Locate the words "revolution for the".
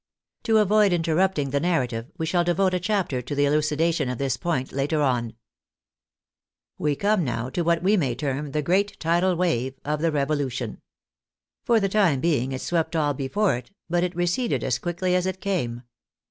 10.11-11.87